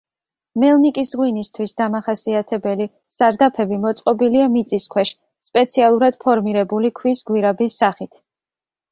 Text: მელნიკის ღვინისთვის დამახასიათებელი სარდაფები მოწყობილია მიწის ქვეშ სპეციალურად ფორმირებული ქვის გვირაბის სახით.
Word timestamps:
მელნიკის 0.61 1.09
ღვინისთვის 1.17 1.73
დამახასიათებელი 1.81 2.87
სარდაფები 3.15 3.77
მოწყობილია 3.83 4.47
მიწის 4.53 4.87
ქვეშ 4.95 5.11
სპეციალურად 5.49 6.17
ფორმირებული 6.25 6.91
ქვის 7.01 7.21
გვირაბის 7.29 7.77
სახით. 7.83 8.19